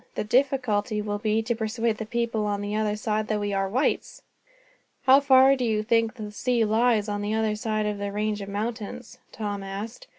The 0.15 0.23
difficulty 0.23 0.99
will 0.99 1.19
be 1.19 1.43
to 1.43 1.53
persuade 1.53 1.97
the 1.99 2.07
people 2.07 2.47
on 2.47 2.61
the 2.61 2.75
other 2.75 2.95
side 2.95 3.27
that 3.27 3.39
we 3.39 3.53
are 3.53 3.69
whites." 3.69 4.23
"How 5.03 5.19
far 5.19 5.55
do 5.55 5.63
you 5.63 5.83
think 5.83 6.15
the 6.15 6.31
sea 6.31 6.65
lies 6.65 7.07
on 7.07 7.21
the 7.21 7.35
other 7.35 7.55
side 7.55 7.85
of 7.85 7.99
this 7.99 8.11
range 8.11 8.41
of 8.41 8.47
giant 8.47 8.53
mountains?" 8.59 9.19
Tom 9.31 9.61
asked. 9.61 10.07